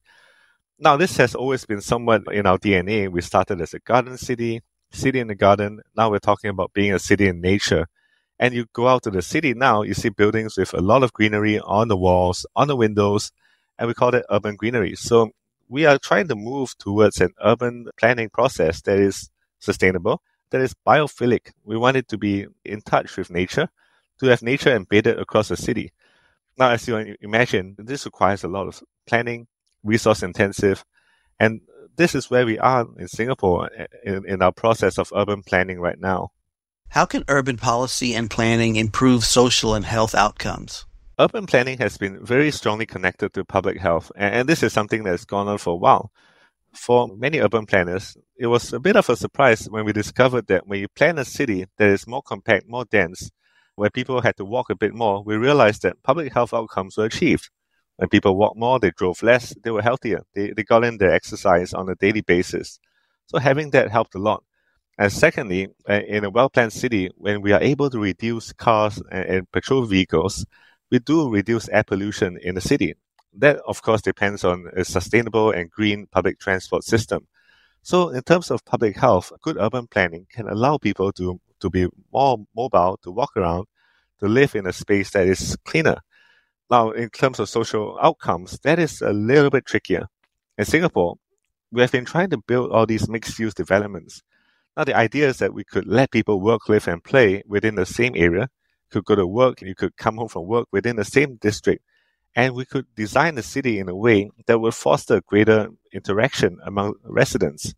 Now, 0.80 0.98
this 0.98 1.18
has 1.18 1.36
always 1.36 1.66
been 1.66 1.82
somewhat 1.82 2.24
in 2.32 2.46
our 2.48 2.58
DNA. 2.58 3.08
We 3.08 3.22
started 3.22 3.62
as 3.62 3.74
a 3.74 3.80
garden 3.80 4.18
city, 4.18 4.62
city 4.92 5.20
in 5.20 5.28
the 5.28 5.36
garden. 5.36 5.82
Now 5.96 6.10
we're 6.12 6.20
talking 6.20 6.50
about 6.50 6.74
being 6.74 6.94
a 6.94 7.00
city 7.00 7.28
in 7.28 7.42
nature. 7.42 7.88
And 8.40 8.54
you 8.54 8.66
go 8.74 8.88
out 8.88 9.04
to 9.04 9.12
the 9.12 9.22
city 9.22 9.54
now, 9.54 9.84
you 9.84 9.94
see 9.94 10.10
buildings 10.10 10.58
with 10.58 10.74
a 10.74 10.82
lot 10.82 11.04
of 11.04 11.14
greenery 11.14 11.60
on 11.60 11.88
the 11.88 11.98
walls, 11.98 12.46
on 12.56 12.68
the 12.68 12.76
windows, 12.76 13.32
and 13.78 13.88
we 13.88 13.94
call 13.94 14.16
it 14.16 14.26
urban 14.32 14.56
greenery. 14.56 14.96
So 14.96 15.32
we 15.70 15.86
are 15.86 16.00
trying 16.00 16.28
to 16.30 16.36
move 16.36 16.76
towards 16.80 17.22
an 17.22 17.34
urban 17.44 17.88
planning 17.98 18.30
process 18.30 18.82
that 18.82 18.98
is 18.98 19.30
sustainable, 19.60 20.22
that 20.50 20.62
is 20.62 20.74
biophilic. 20.88 21.52
We 21.64 21.78
want 21.78 21.98
it 21.98 22.08
to 22.10 22.18
be 22.18 22.48
in 22.66 22.82
touch 22.82 23.16
with 23.16 23.30
nature, 23.30 23.70
to 24.22 24.28
have 24.28 24.44
nature 24.44 24.76
embedded 24.76 25.20
across 25.20 25.48
the 25.48 25.58
city. 25.58 25.92
Now, 26.58 26.70
as 26.70 26.88
you 26.88 27.16
imagine, 27.22 27.76
this 27.80 28.06
requires 28.06 28.44
a 28.44 28.48
lot 28.48 28.68
of 28.68 28.84
planning, 29.08 29.48
resource 29.84 30.22
intensive, 30.22 30.86
and 31.40 31.62
this 31.98 32.14
is 32.14 32.30
where 32.30 32.46
we 32.46 32.60
are 32.60 32.86
in 33.00 33.08
Singapore 33.08 33.70
eh, 33.76 33.88
in, 34.04 34.26
in 34.28 34.42
our 34.44 34.52
process 34.52 35.00
of 35.00 35.12
urban 35.16 35.42
planning 35.42 35.80
right 35.80 36.00
now. 36.00 36.30
How 36.90 37.06
can 37.06 37.24
urban 37.28 37.58
policy 37.58 38.14
and 38.14 38.30
planning 38.30 38.76
improve 38.76 39.24
social 39.24 39.74
and 39.74 39.86
health 39.86 40.14
outcomes? 40.14 40.86
Urban 41.18 41.48
planning 41.48 41.80
has 41.80 41.98
been 41.98 42.24
very 42.24 42.52
strongly 42.52 42.86
connected 42.86 43.34
to 43.34 43.44
public 43.44 43.80
health, 43.80 44.12
and 44.16 44.48
this 44.48 44.62
is 44.62 44.72
something 44.72 45.04
that's 45.04 45.26
gone 45.26 45.48
on 45.48 45.58
for 45.58 45.74
a 45.74 45.78
while. 45.78 46.12
For 46.74 47.08
many 47.18 47.40
urban 47.40 47.66
planners, 47.66 48.16
it 48.38 48.48
was 48.48 48.72
a 48.72 48.80
bit 48.80 48.96
of 48.96 49.10
a 49.10 49.16
surprise 49.16 49.66
when 49.66 49.84
we 49.84 49.94
discovered 49.94 50.46
that 50.48 50.68
when 50.68 50.80
you 50.80 50.88
plan 50.90 51.18
a 51.18 51.26
city 51.26 51.66
that 51.78 51.90
is 51.90 52.08
more 52.08 52.22
compact, 52.22 52.68
more 52.68 52.86
dense, 52.86 53.32
where 53.82 53.90
people 53.90 54.22
had 54.22 54.38
to 54.38 54.46
walk 54.46 54.70
a 54.70 54.76
bit 54.76 54.94
more, 54.94 55.24
we 55.24 55.36
realized 55.36 55.82
that 55.82 56.04
public 56.04 56.32
health 56.32 56.54
outcomes 56.54 56.98
were 56.98 57.06
achieved. 57.06 57.50
When 57.98 58.10
people 58.10 58.38
walked 58.38 58.60
more, 58.60 58.78
they 58.78 58.92
drove 58.92 59.24
less, 59.24 59.56
they 59.64 59.72
were 59.72 59.82
healthier, 59.82 60.22
they, 60.36 60.52
they 60.52 60.62
got 60.64 60.84
in 60.84 61.00
their 61.00 61.12
exercise 61.12 61.74
on 61.74 61.90
a 61.90 61.96
daily 61.96 62.22
basis. 62.22 62.78
So 63.26 63.40
having 63.40 63.72
that 63.72 63.90
helped 63.90 64.14
a 64.14 64.20
lot. 64.20 64.44
And 65.00 65.12
secondly, 65.12 65.70
uh, 65.90 66.02
in 66.08 66.24
a 66.24 66.30
well-planned 66.30 66.74
city, 66.74 67.10
when 67.18 67.42
we 67.42 67.54
are 67.54 67.60
able 67.60 67.90
to 67.90 67.98
reduce 68.00 68.54
cars 68.54 69.02
and, 69.12 69.26
and 69.26 69.52
petrol 69.52 69.86
vehicles, 69.86 70.46
we 70.92 71.00
do 71.00 71.32
reduce 71.32 71.68
air 71.70 71.84
pollution 71.84 72.38
in 72.40 72.54
the 72.54 72.62
city. 72.62 72.94
That, 73.34 73.58
of 73.66 73.82
course, 73.82 74.04
depends 74.04 74.44
on 74.44 74.68
a 74.78 74.86
sustainable 74.86 75.50
and 75.50 75.72
green 75.72 76.06
public 76.06 76.38
transport 76.38 76.84
system. 76.84 77.26
So, 77.82 78.10
in 78.10 78.22
terms 78.22 78.52
of 78.52 78.64
public 78.64 78.96
health, 78.96 79.32
good 79.42 79.58
urban 79.60 79.88
planning 79.88 80.28
can 80.30 80.48
allow 80.48 80.78
people 80.78 81.12
to, 81.14 81.42
to 81.62 81.70
be 81.72 81.88
more 82.14 82.46
mobile, 82.56 83.00
to 83.02 83.10
walk 83.10 83.36
around, 83.36 83.66
to 84.22 84.30
live 84.30 84.56
in 84.56 84.68
a 84.68 84.74
space 84.74 85.12
that 85.12 85.28
is 85.28 85.58
cleaner. 85.66 85.98
Now, 86.70 86.92
in 86.92 87.10
terms 87.10 87.40
of 87.40 87.50
social 87.50 87.98
outcomes, 88.02 88.60
that 88.64 88.80
is 88.80 89.02
a 89.02 89.12
little 89.14 89.50
bit 89.50 89.66
trickier. 89.66 90.08
In 90.58 90.66
Singapore, 90.66 91.16
we 91.72 91.82
have 91.82 91.92
been 91.92 92.06
trying 92.06 92.30
to 92.30 92.38
build 92.38 92.72
all 92.72 92.86
these 92.86 93.10
mixed 93.10 93.40
use 93.40 93.54
developments 93.54 94.22
now, 94.78 94.86
the 94.86 94.96
idea 94.96 95.28
is 95.28 95.38
that 95.40 95.54
we 95.54 95.64
could 95.64 95.86
let 95.86 96.12
people 96.12 96.40
work, 96.40 96.70
live, 96.70 96.88
and 96.88 97.04
play 97.04 97.44
within 97.46 97.76
the 97.76 97.86
same 97.86 98.14
area. 98.16 98.50
Could 98.90 99.06
go 99.06 99.16
to 99.16 99.28
work, 99.28 99.62
you 99.62 99.76
could 99.76 99.98
come 99.98 100.18
home 100.18 100.30
from 100.30 100.48
work 100.48 100.68
within 100.72 100.96
the 100.96 101.06
same 101.06 101.36
district, 101.36 101.84
and 102.36 102.54
we 102.56 102.66
could 102.66 102.86
design 102.96 103.36
the 103.36 103.44
city 103.44 103.80
in 103.80 103.90
a 103.90 103.96
way 103.96 104.30
that 104.48 104.60
would 104.60 104.74
foster 104.74 105.22
greater 105.22 105.70
interaction 105.94 106.58
among 106.66 106.96
residents. 107.04 107.74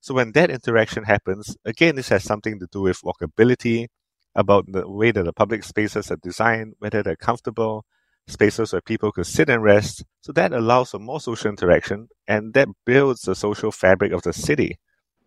So 0.00 0.14
when 0.14 0.32
that 0.32 0.50
interaction 0.50 1.04
happens, 1.04 1.56
again, 1.64 1.96
this 1.96 2.08
has 2.08 2.24
something 2.24 2.58
to 2.58 2.66
do 2.70 2.82
with 2.82 3.02
walkability, 3.02 3.88
about 4.34 4.64
the 4.70 4.88
way 4.88 5.10
that 5.10 5.24
the 5.24 5.32
public 5.32 5.64
spaces 5.64 6.10
are 6.10 6.16
designed, 6.16 6.74
whether 6.78 7.02
they're 7.02 7.16
comfortable, 7.16 7.84
spaces 8.26 8.72
where 8.72 8.80
people 8.80 9.12
could 9.12 9.26
sit 9.26 9.48
and 9.48 9.62
rest. 9.62 10.04
So 10.22 10.32
that 10.32 10.52
allows 10.52 10.90
for 10.90 10.98
more 10.98 11.20
social 11.20 11.50
interaction 11.50 12.08
and 12.26 12.54
that 12.54 12.68
builds 12.84 13.22
the 13.22 13.34
social 13.34 13.72
fabric 13.72 14.12
of 14.12 14.22
the 14.22 14.32
city. 14.32 14.78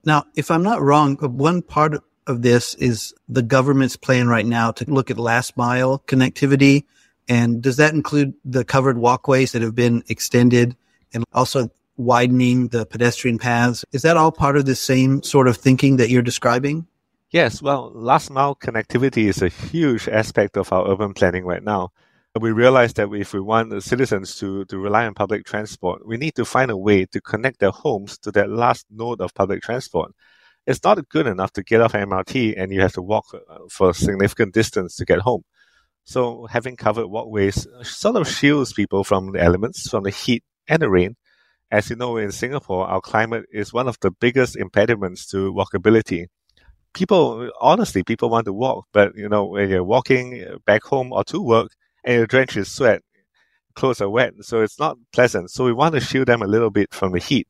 Now, 0.04 0.26
if 0.36 0.52
I'm 0.52 0.64
not 0.64 0.82
wrong, 0.82 1.18
one 1.18 1.62
part 1.62 2.02
of 2.28 2.42
this 2.42 2.76
is 2.76 3.14
the 3.28 3.42
government's 3.42 3.96
plan 3.98 4.28
right 4.28 4.46
now 4.46 4.72
to 4.72 4.86
look 4.86 5.12
at 5.12 5.18
last 5.18 5.58
mile 5.58 6.00
connectivity. 6.08 6.86
And 7.28 7.62
does 7.62 7.78
that 7.78 7.94
include 7.94 8.34
the 8.44 8.64
covered 8.64 8.98
walkways 8.98 9.52
that 9.52 9.62
have 9.62 9.76
been 9.76 10.04
extended 10.10 10.76
and 11.14 11.24
also 11.34 11.70
widening 11.98 12.68
the 12.70 12.86
pedestrian 12.86 13.40
paths? 13.40 13.86
Is 13.92 14.04
that 14.04 14.18
all 14.18 14.32
part 14.32 14.58
of 14.58 14.66
the 14.66 14.76
same 14.76 15.24
sort 15.24 15.48
of 15.48 15.58
thinking 15.58 15.98
that 15.98 16.10
you're 16.10 16.22
describing? 16.22 16.88
Yes, 17.36 17.62
well, 17.62 17.92
last 17.94 18.32
mile 18.32 18.56
connectivity 18.56 19.28
is 19.28 19.42
a 19.42 19.50
huge 19.50 20.08
aspect 20.08 20.56
of 20.56 20.72
our 20.72 20.90
urban 20.90 21.14
planning 21.14 21.44
right 21.44 21.62
now 21.62 21.92
we 22.42 22.52
realize 22.52 22.94
that 22.94 23.14
if 23.14 23.34
we 23.34 23.40
want 23.40 23.70
the 23.70 23.82
citizens 23.82 24.36
to, 24.38 24.66
to 24.66 24.78
rely 24.78 25.06
on 25.06 25.14
public 25.14 25.46
transport, 25.46 26.06
we 26.06 26.18
need 26.18 26.36
to 26.36 26.44
find 26.44 26.70
a 26.70 26.78
way 26.78 27.06
to 27.06 27.22
connect 27.22 27.60
their 27.60 27.72
homes 27.72 28.18
to 28.18 28.32
that 28.32 28.50
last 28.50 28.86
node 28.92 29.22
of 29.22 29.34
public 29.34 29.62
transport. 29.62 30.12
It's 30.68 30.84
not 30.84 31.08
good 31.10 31.28
enough 31.28 31.54
to 31.54 31.64
get 31.64 31.82
off 31.82 31.94
MRT 31.94 32.56
and 32.58 32.74
you 32.74 32.82
have 32.82 32.94
to 32.94 33.02
walk 33.02 33.26
uh, 33.34 33.60
for 33.70 33.92
a 33.92 33.94
significant 33.94 34.54
distance 34.54 34.96
to 34.98 35.06
get 35.06 35.20
home. 35.20 35.44
So 36.04 36.46
having 36.48 36.76
covered 36.76 37.08
walkways 37.08 37.68
sort 37.84 38.18
of 38.18 38.28
shields 38.28 38.74
people 38.74 39.04
from 39.04 39.32
the 39.32 39.42
elements, 39.42 39.90
from 39.90 40.04
the 40.04 40.12
heat 40.12 40.44
and 40.68 40.82
the 40.82 40.90
rain. 40.90 41.16
As 41.72 41.90
you 41.90 41.96
know, 41.96 42.18
in 42.18 42.32
Singapore, 42.32 42.86
our 42.88 43.02
climate 43.02 43.46
is 43.52 43.74
one 43.74 43.88
of 43.88 43.98
the 44.02 44.12
biggest 44.12 44.56
impediments 44.56 45.26
to 45.28 45.54
walkability. 45.54 46.28
People, 46.96 47.52
honestly, 47.62 48.04
people 48.04 48.30
want 48.30 48.46
to 48.46 48.54
walk, 48.54 48.88
but 48.94 49.16
you 49.16 49.30
know, 49.30 49.46
when 49.46 49.70
you're 49.70 49.84
walking 49.84 50.44
uh, 50.44 50.58
back 50.66 50.84
home 50.84 51.12
or 51.14 51.24
to 51.26 51.42
work, 51.42 51.72
and 52.06 52.16
you're 52.16 52.28
drenched 52.28 52.56
in 52.56 52.66
sweat. 52.66 53.02
Clothes 53.76 54.00
are 54.00 54.10
wet, 54.10 54.34
so 54.42 54.62
it's 54.62 54.80
not 54.80 54.98
pleasant. 55.12 55.52
So 55.52 55.66
we 55.66 55.74
want 55.74 55.96
to 55.96 56.02
shield 56.02 56.28
them 56.28 56.42
a 56.42 56.48
little 56.48 56.70
bit 56.72 56.94
from 56.94 57.12
the 57.12 57.20
heat. 57.20 57.48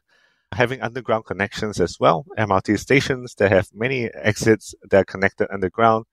Having 0.54 0.82
underground 0.82 1.26
connections 1.26 1.80
as 1.80 1.98
well, 2.00 2.26
MRT 2.38 2.80
stations 2.80 3.36
that 3.36 3.52
have 3.52 3.68
many 3.74 4.10
exits 4.14 4.74
that 4.90 5.02
are 5.02 5.06
connected 5.06 5.54
underground, 5.54 6.06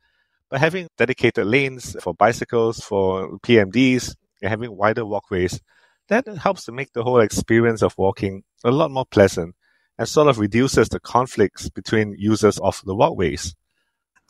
but 0.51 0.61
having 0.61 0.89
dedicated 0.99 1.47
lanes 1.47 1.97
for 2.03 2.15
bicycles, 2.15 2.81
for 2.81 3.39
PMDs, 3.39 4.15
and 4.43 4.51
having 4.51 4.77
wider 4.77 5.07
walkways, 5.07 5.61
that 6.09 6.27
helps 6.27 6.65
to 6.65 6.73
make 6.73 6.93
the 6.93 7.05
whole 7.05 7.21
experience 7.21 7.83
of 7.83 7.95
walking 7.97 8.43
a 8.65 8.71
lot 8.71 8.91
more 8.91 9.07
pleasant 9.07 9.55
and 9.99 10.09
sort 10.09 10.29
of 10.29 10.39
reduces 10.39 10.89
the 10.89 11.01
conflicts 11.01 11.69
between 11.69 12.15
users 12.19 12.59
of 12.59 12.83
the 12.85 12.95
walkways. 12.95 13.55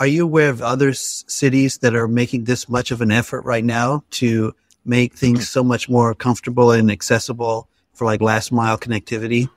Are 0.00 0.06
you 0.06 0.24
aware 0.24 0.50
of 0.50 0.62
other 0.62 0.90
s- 0.90 1.24
cities 1.28 1.78
that 1.78 1.94
are 1.94 2.08
making 2.08 2.44
this 2.44 2.68
much 2.68 2.90
of 2.90 3.00
an 3.00 3.12
effort 3.12 3.42
right 3.42 3.64
now 3.64 4.02
to 4.12 4.54
make 4.84 5.14
things 5.14 5.48
so 5.48 5.62
much 5.62 5.88
more 5.88 6.14
comfortable 6.14 6.72
and 6.72 6.90
accessible 6.90 7.68
for 7.92 8.04
like 8.04 8.20
last 8.20 8.50
mile 8.50 8.78
connectivity? 8.78 9.48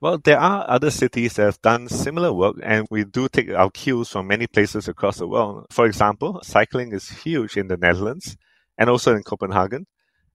Well, 0.00 0.16
there 0.16 0.38
are 0.38 0.64
other 0.68 0.90
cities 0.90 1.34
that 1.34 1.44
have 1.44 1.60
done 1.60 1.88
similar 1.88 2.32
work, 2.32 2.56
and 2.62 2.86
we 2.90 3.04
do 3.04 3.28
take 3.28 3.50
our 3.50 3.70
cues 3.70 4.08
from 4.08 4.28
many 4.28 4.46
places 4.46 4.88
across 4.88 5.18
the 5.18 5.28
world. 5.28 5.66
For 5.70 5.84
example, 5.84 6.40
cycling 6.42 6.92
is 6.92 7.10
huge 7.10 7.58
in 7.58 7.68
the 7.68 7.76
Netherlands 7.76 8.36
and 8.78 8.88
also 8.88 9.14
in 9.14 9.22
Copenhagen, 9.22 9.86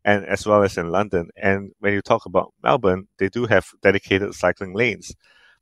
and 0.05 0.23
as 0.25 0.45
well 0.45 0.63
as 0.63 0.77
in 0.77 0.91
London. 0.91 1.29
And 1.35 1.71
when 1.79 1.93
you 1.93 2.01
talk 2.01 2.27
about 2.27 2.53
Melbourne, 2.63 3.07
they 3.17 3.27
do 3.27 3.47
have 3.47 3.65
dedicated 3.81 4.35
cycling 4.35 4.73
lanes. 4.75 5.13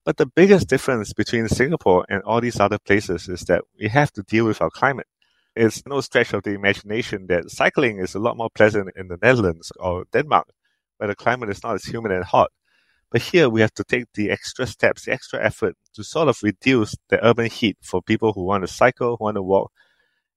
But 0.04 0.18
the 0.18 0.26
biggest 0.26 0.68
difference 0.68 1.14
between 1.14 1.48
Singapore 1.48 2.06
and 2.10 2.22
all 2.24 2.42
these 2.42 2.60
other 2.60 2.78
places 2.78 3.30
is 3.30 3.42
that 3.46 3.64
we 3.80 3.88
have 3.88 4.12
to 4.12 4.24
deal 4.24 4.46
with 4.46 4.62
our 4.62 4.70
climate. 4.70 5.08
It's 5.56 5.86
no 5.88 6.02
stretch 6.02 6.34
of 6.34 6.44
the 6.44 6.52
imagination 6.52 7.28
that 7.28 7.50
cycling 7.52 8.00
is 8.00 8.16
a 8.16 8.20
lot 8.20 8.36
more 8.36 8.50
pleasant 8.54 8.90
in 8.98 9.08
the 9.08 9.18
Netherlands 9.22 9.72
or 9.80 10.04
Denmark, 10.12 10.50
where 10.98 11.08
the 11.08 11.16
climate 11.16 11.50
is 11.50 11.64
not 11.64 11.76
as 11.76 11.86
humid 11.86 12.12
and 12.12 12.26
hot. 12.26 12.52
But 13.12 13.22
here 13.22 13.48
we 13.48 13.62
have 13.62 13.74
to 13.76 13.84
take 13.86 14.06
the 14.14 14.30
extra 14.30 14.68
steps, 14.68 15.06
the 15.06 15.14
extra 15.14 15.42
effort 15.42 15.76
to 15.94 16.04
sort 16.04 16.28
of 16.28 16.44
reduce 16.44 16.96
the 17.10 17.26
urban 17.26 17.50
heat 17.50 17.78
for 17.82 18.02
people 18.02 18.34
who 18.34 18.44
want 18.44 18.64
to 18.64 18.68
cycle, 18.68 19.16
who 19.16 19.24
want 19.24 19.36
to 19.36 19.44
walk. 19.44 19.72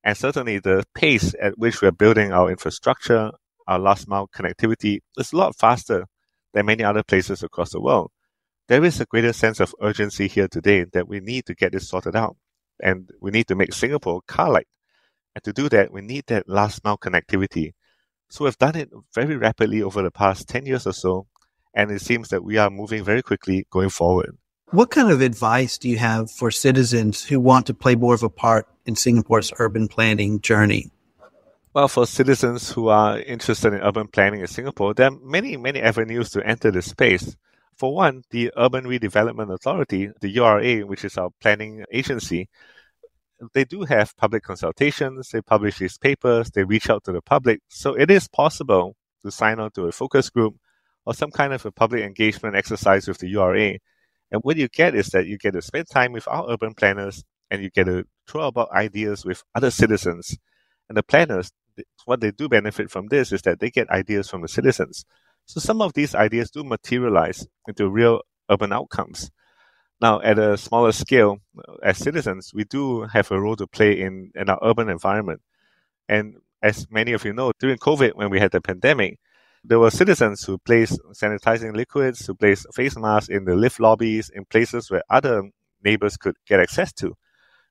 And 0.04 0.16
certainly 0.16 0.60
the 0.60 0.84
pace 0.94 1.34
at 1.42 1.58
which 1.58 1.82
we're 1.82 1.90
building 1.90 2.32
our 2.32 2.50
infrastructure, 2.50 3.32
our 3.66 3.78
last 3.78 4.08
mile 4.08 4.28
connectivity 4.28 5.00
is 5.16 5.32
a 5.32 5.36
lot 5.36 5.56
faster 5.56 6.06
than 6.52 6.66
many 6.66 6.84
other 6.84 7.02
places 7.02 7.42
across 7.42 7.70
the 7.70 7.80
world. 7.80 8.10
There 8.68 8.84
is 8.84 9.00
a 9.00 9.06
greater 9.06 9.32
sense 9.32 9.60
of 9.60 9.74
urgency 9.80 10.28
here 10.28 10.48
today 10.48 10.84
that 10.92 11.08
we 11.08 11.20
need 11.20 11.46
to 11.46 11.54
get 11.54 11.72
this 11.72 11.88
sorted 11.88 12.16
out. 12.16 12.36
And 12.82 13.10
we 13.20 13.30
need 13.30 13.48
to 13.48 13.54
make 13.54 13.72
Singapore 13.72 14.20
car-lite. 14.26 14.68
And 15.34 15.44
to 15.44 15.52
do 15.52 15.68
that, 15.70 15.92
we 15.92 16.02
need 16.02 16.24
that 16.26 16.48
last 16.48 16.84
mile 16.84 16.98
connectivity. 16.98 17.72
So 18.28 18.44
we've 18.44 18.58
done 18.58 18.76
it 18.76 18.90
very 19.14 19.36
rapidly 19.36 19.82
over 19.82 20.02
the 20.02 20.10
past 20.10 20.48
10 20.48 20.66
years 20.66 20.86
or 20.86 20.92
so 20.92 21.26
and 21.76 21.90
it 21.90 22.00
seems 22.00 22.30
that 22.30 22.42
we 22.42 22.56
are 22.56 22.70
moving 22.70 23.04
very 23.04 23.22
quickly 23.22 23.66
going 23.70 23.90
forward. 23.90 24.36
What 24.70 24.90
kind 24.90 25.12
of 25.12 25.20
advice 25.20 25.78
do 25.78 25.88
you 25.88 25.98
have 25.98 26.30
for 26.30 26.50
citizens 26.50 27.22
who 27.22 27.38
want 27.38 27.66
to 27.66 27.74
play 27.74 27.94
more 27.94 28.14
of 28.14 28.24
a 28.24 28.30
part 28.30 28.66
in 28.86 28.96
Singapore's 28.96 29.52
urban 29.58 29.86
planning 29.86 30.40
journey? 30.40 30.90
Well, 31.76 31.88
for 31.88 32.06
citizens 32.06 32.72
who 32.72 32.88
are 32.88 33.18
interested 33.18 33.74
in 33.74 33.82
urban 33.82 34.08
planning 34.08 34.40
in 34.40 34.46
Singapore, 34.46 34.94
there 34.94 35.08
are 35.08 35.18
many, 35.22 35.58
many 35.58 35.82
avenues 35.82 36.30
to 36.30 36.42
enter 36.42 36.70
the 36.70 36.80
space. 36.80 37.36
For 37.74 37.94
one, 37.94 38.22
the 38.30 38.50
Urban 38.56 38.86
Redevelopment 38.86 39.52
Authority, 39.52 40.08
the 40.22 40.30
URA, 40.30 40.86
which 40.86 41.04
is 41.04 41.18
our 41.18 41.28
planning 41.38 41.84
agency, 41.92 42.48
they 43.52 43.64
do 43.64 43.82
have 43.82 44.16
public 44.16 44.42
consultations, 44.42 45.28
they 45.28 45.42
publish 45.42 45.76
these 45.76 45.98
papers, 45.98 46.50
they 46.50 46.64
reach 46.64 46.88
out 46.88 47.04
to 47.04 47.12
the 47.12 47.20
public. 47.20 47.60
So 47.68 47.92
it 47.92 48.10
is 48.10 48.26
possible 48.26 48.96
to 49.22 49.30
sign 49.30 49.60
on 49.60 49.70
to 49.72 49.82
a 49.82 49.92
focus 49.92 50.30
group 50.30 50.56
or 51.04 51.12
some 51.12 51.30
kind 51.30 51.52
of 51.52 51.66
a 51.66 51.72
public 51.72 52.04
engagement 52.04 52.56
exercise 52.56 53.06
with 53.06 53.18
the 53.18 53.28
URA. 53.28 53.76
And 54.30 54.40
what 54.40 54.56
you 54.56 54.68
get 54.68 54.94
is 54.94 55.08
that 55.08 55.26
you 55.26 55.36
get 55.36 55.52
to 55.52 55.60
spend 55.60 55.88
time 55.90 56.12
with 56.12 56.26
our 56.26 56.48
urban 56.48 56.72
planners 56.72 57.22
and 57.50 57.62
you 57.62 57.68
get 57.68 57.84
to 57.84 58.06
throw 58.26 58.46
about 58.46 58.70
ideas 58.70 59.26
with 59.26 59.44
other 59.54 59.70
citizens. 59.70 60.38
And 60.88 60.96
the 60.96 61.02
planners, 61.02 61.50
what 62.04 62.20
they 62.20 62.30
do 62.30 62.48
benefit 62.48 62.90
from 62.90 63.08
this 63.08 63.32
is 63.32 63.42
that 63.42 63.60
they 63.60 63.70
get 63.70 63.90
ideas 63.90 64.28
from 64.28 64.42
the 64.42 64.48
citizens. 64.48 65.04
So 65.46 65.60
some 65.60 65.80
of 65.80 65.92
these 65.94 66.14
ideas 66.14 66.50
do 66.50 66.64
materialize 66.64 67.46
into 67.68 67.88
real 67.88 68.22
urban 68.50 68.72
outcomes. 68.72 69.30
Now, 70.00 70.20
at 70.20 70.38
a 70.38 70.56
smaller 70.56 70.92
scale, 70.92 71.38
uh, 71.56 71.74
as 71.82 71.98
citizens, 71.98 72.52
we 72.52 72.64
do 72.64 73.02
have 73.02 73.30
a 73.30 73.40
role 73.40 73.56
to 73.56 73.66
play 73.66 74.00
in, 74.00 74.30
in 74.34 74.50
our 74.50 74.58
urban 74.62 74.88
environment. 74.90 75.40
And 76.08 76.36
as 76.62 76.86
many 76.90 77.12
of 77.12 77.24
you 77.24 77.32
know, 77.32 77.52
during 77.58 77.78
COVID, 77.78 78.14
when 78.14 78.28
we 78.30 78.40
had 78.40 78.52
the 78.52 78.60
pandemic, 78.60 79.18
there 79.64 79.78
were 79.78 79.90
citizens 79.90 80.44
who 80.44 80.58
placed 80.58 81.00
sanitizing 81.12 81.74
liquids, 81.74 82.26
who 82.26 82.34
placed 82.34 82.66
face 82.74 82.96
masks 82.96 83.28
in 83.28 83.44
the 83.44 83.56
lift 83.56 83.80
lobbies, 83.80 84.30
in 84.32 84.44
places 84.44 84.90
where 84.90 85.02
other 85.10 85.42
neighbors 85.82 86.16
could 86.16 86.36
get 86.46 86.60
access 86.60 86.92
to. 86.94 87.14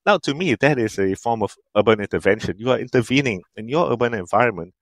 Now, 0.05 0.19
to 0.19 0.35
me, 0.35 0.53
that 0.55 0.77
is 0.77 1.00
a 1.00 1.15
form 1.15 1.41
of 1.41 1.55
urban 1.75 2.00
intervention. 2.00 2.55
You 2.59 2.71
are 2.71 2.79
intervening 2.79 3.41
in 3.55 3.67
your 3.67 3.91
urban 3.91 4.13
environment 4.13 4.74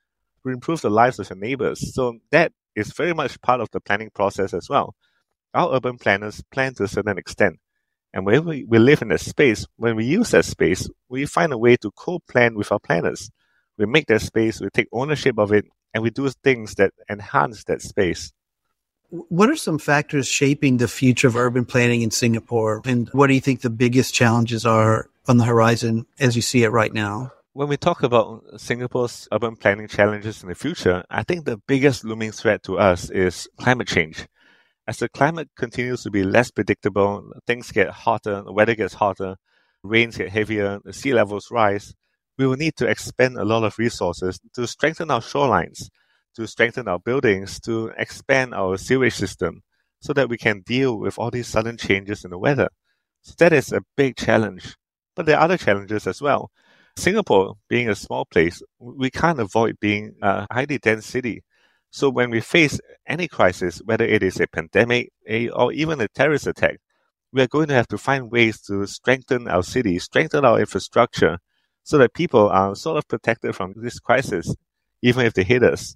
to 0.43 0.51
improve 0.51 0.81
the 0.81 0.89
lives 0.89 1.17
of 1.19 1.29
your 1.29 1.39
neighbors. 1.39 1.93
So 1.93 2.19
that 2.31 2.51
is 2.75 2.91
very 2.91 3.13
much 3.13 3.41
part 3.41 3.61
of 3.61 3.69
the 3.71 3.79
planning 3.79 4.09
process 4.13 4.53
as 4.53 4.67
well. 4.69 4.95
Our 5.53 5.75
urban 5.75 5.97
planners 5.97 6.43
plan 6.51 6.73
to 6.75 6.83
a 6.83 6.87
certain 6.87 7.17
extent. 7.17 7.59
And 8.13 8.25
when 8.25 8.45
we, 8.45 8.65
live 8.65 9.01
in 9.01 9.11
a 9.11 9.17
space, 9.17 9.65
when 9.77 9.95
we 9.95 10.05
use 10.05 10.31
that 10.31 10.45
space, 10.45 10.89
we 11.09 11.25
find 11.25 11.53
a 11.53 11.57
way 11.57 11.77
to 11.77 11.91
co-plan 11.91 12.55
with 12.55 12.71
our 12.71 12.79
planners. 12.79 13.31
We 13.77 13.85
make 13.85 14.07
that 14.07 14.21
space, 14.21 14.59
we 14.59 14.69
take 14.69 14.87
ownership 14.91 15.39
of 15.39 15.51
it, 15.51 15.65
and 15.93 16.03
we 16.03 16.09
do 16.09 16.29
things 16.29 16.75
that 16.75 16.91
enhance 17.09 17.63
that 17.63 17.81
space. 17.81 18.33
What 19.09 19.49
are 19.49 19.55
some 19.55 19.79
factors 19.79 20.27
shaping 20.27 20.77
the 20.77 20.87
future 20.87 21.27
of 21.27 21.35
urban 21.35 21.65
planning 21.65 22.01
in 22.01 22.11
Singapore? 22.11 22.81
And 22.85 23.09
what 23.13 23.27
do 23.27 23.33
you 23.33 23.41
think 23.41 23.61
the 23.61 23.69
biggest 23.69 24.13
challenges 24.13 24.65
are 24.65 25.09
on 25.27 25.37
the 25.37 25.45
horizon 25.45 26.05
as 26.19 26.35
you 26.35 26.41
see 26.41 26.63
it 26.63 26.69
right 26.69 26.93
now? 26.93 27.31
When 27.53 27.67
we 27.67 27.77
talk 27.77 28.03
about 28.03 28.59
Singapore's 28.59 29.27
urban 29.31 29.55
planning 29.55 29.87
challenges 29.87 30.41
in 30.41 30.49
the 30.49 30.55
future, 30.55 31.03
I 31.09 31.23
think 31.23 31.45
the 31.45 31.61
biggest 31.67 32.03
looming 32.03 32.31
threat 32.31 32.63
to 32.63 32.79
us 32.79 33.09
is 33.09 33.47
climate 33.59 33.87
change. 33.87 34.27
As 34.87 34.97
the 34.97 35.07
climate 35.07 35.49
continues 35.55 36.03
to 36.03 36.11
be 36.11 36.23
less 36.23 36.51
predictable, 36.51 37.31
things 37.47 37.71
get 37.71 37.89
hotter, 37.89 38.41
the 38.41 38.51
weather 38.51 38.75
gets 38.75 38.95
hotter, 38.95 39.37
rains 39.83 40.17
get 40.17 40.29
heavier, 40.29 40.79
the 40.83 40.93
sea 40.93 41.13
levels 41.13 41.51
rise, 41.51 41.93
we 42.37 42.47
will 42.47 42.57
need 42.57 42.75
to 42.77 42.87
expend 42.87 43.37
a 43.37 43.45
lot 43.45 43.63
of 43.63 43.77
resources 43.77 44.39
to 44.55 44.67
strengthen 44.67 45.11
our 45.11 45.21
shorelines, 45.21 45.89
to 46.35 46.47
strengthen 46.47 46.87
our 46.87 46.99
buildings, 46.99 47.59
to 47.61 47.91
expand 47.97 48.53
our 48.53 48.77
sewage 48.77 49.13
system 49.13 49.61
so 50.01 50.11
that 50.13 50.27
we 50.27 50.37
can 50.37 50.61
deal 50.61 50.97
with 50.99 51.17
all 51.17 51.31
these 51.31 51.47
sudden 51.47 51.77
changes 51.77 52.25
in 52.25 52.31
the 52.31 52.37
weather. 52.37 52.69
So 53.21 53.35
that 53.37 53.53
is 53.53 53.71
a 53.71 53.83
big 53.95 54.17
challenge. 54.17 54.75
But 55.15 55.25
there 55.25 55.38
are 55.38 55.43
other 55.43 55.58
challenges 55.58 56.08
as 56.08 56.22
well. 56.22 56.51
Singapore, 56.96 57.55
being 57.70 57.89
a 57.89 57.96
small 57.96 58.25
place, 58.25 58.62
we 58.79 59.10
can't 59.10 59.39
avoid 59.39 59.79
being 59.79 60.15
a 60.22 60.48
highly 60.51 60.77
dense 60.77 61.05
city. 61.05 61.43
So 61.91 62.10
when 62.10 62.29
we 62.29 62.39
face 62.41 62.79
any 63.08 63.27
crisis, 63.27 63.82
whether 63.86 64.05
it 64.05 64.24
is 64.24 64.39
a 64.39 64.48
pandemic 64.48 65.12
a, 65.27 65.50
or 65.50 65.72
even 65.74 66.01
a 66.01 66.08
terrorist 66.08 66.48
attack, 66.48 66.79
we 67.32 67.41
are 67.41 67.48
going 67.48 67.67
to 67.67 67.74
have 67.74 67.88
to 67.88 67.98
find 67.98 68.32
ways 68.32 68.62
to 68.62 68.86
strengthen 68.86 69.48
our 69.48 69.63
city, 69.63 69.98
strengthen 70.00 70.46
our 70.46 70.60
infrastructure, 70.60 71.39
so 71.84 71.98
that 71.98 72.13
people 72.13 72.48
are 72.50 72.75
sort 72.75 72.98
of 72.98 73.08
protected 73.08 73.55
from 73.55 73.74
this 73.75 74.00
crisis, 74.00 74.55
even 75.01 75.25
if 75.25 75.34
they 75.34 75.43
hit 75.43 75.63
us. 75.63 75.96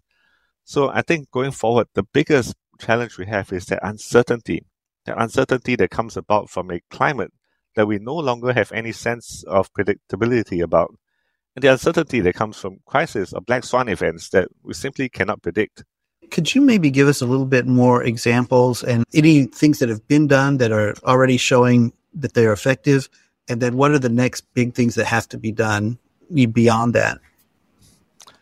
So 0.64 0.90
I 0.90 1.02
think 1.02 1.32
going 1.32 1.52
forward, 1.52 1.88
the 1.94 2.04
biggest 2.04 2.56
challenge 2.80 3.18
we 3.18 3.28
have 3.28 3.54
is 3.54 3.66
that 3.68 3.88
uncertainty, 3.88 4.66
the 5.06 5.20
uncertainty 5.20 5.76
that 5.78 5.92
comes 5.92 6.18
about 6.18 6.50
from 6.50 6.72
a 6.72 6.82
climate 6.90 7.32
that 7.77 7.88
we 7.88 8.00
no 8.00 8.15
longer 8.15 8.51
have 8.51 8.72
any 8.72 8.91
sense 8.91 9.43
of 9.43 9.72
predictability 9.72 10.63
about, 10.63 10.93
and 11.55 11.63
the 11.63 11.72
uncertainty 11.72 12.19
that 12.22 12.34
comes 12.34 12.57
from 12.57 12.79
crisis 12.86 13.34
or 13.34 13.41
black 13.41 13.63
swan 13.63 13.88
events 13.88 14.29
that 14.29 14.50
we 14.63 14.74
simply 14.74 15.07
cannot 15.10 15.43
predict. 15.43 15.84
Could 16.31 16.53
you 16.53 16.62
maybe 16.62 16.89
give 16.89 17.07
us 17.07 17.22
a 17.22 17.25
little 17.25 17.46
bit 17.46 17.67
more 17.67 18.03
examples 18.03 18.84
and 18.84 19.05
any 19.13 19.46
things 19.46 19.79
that 19.79 19.89
have 19.89 20.07
been 20.07 20.27
done 20.27 20.57
that 20.57 20.72
are 20.72 20.96
already 21.03 21.38
showing 21.38 21.93
that 22.15 22.34
they're 22.34 22.51
effective? 22.51 23.10
And 23.48 23.62
then 23.62 23.77
what 23.77 23.91
are 23.91 24.00
the 24.00 24.10
next 24.10 24.41
big 24.53 24.74
things 24.74 24.96
that 24.96 25.05
have 25.05 25.29
to 25.29 25.38
be 25.38 25.51
done 25.51 26.00
beyond 26.34 26.96
that? 26.96 27.19